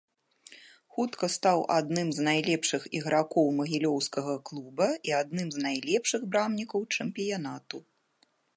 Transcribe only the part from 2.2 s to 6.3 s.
найлепшых ігракоў магілёўскага клуба і адным з найлепшых